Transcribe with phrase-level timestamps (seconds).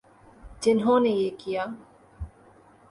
[0.61, 1.65] جنہوں نے یہ کیا۔